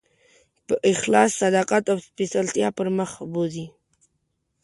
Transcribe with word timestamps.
په 0.67 0.75
اخلاص، 0.91 1.31
صداقت 1.41 1.83
او 1.91 1.97
سپېڅلتیا 2.07 2.67
پر 2.77 2.87
مخ 2.97 3.11
بوځي. 3.31 3.65